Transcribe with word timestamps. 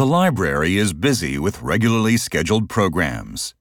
The 0.00 0.06
library 0.06 0.78
is 0.78 0.94
busy 0.94 1.38
with 1.38 1.60
regularly 1.60 2.16
scheduled 2.16 2.70
programs. 2.70 3.54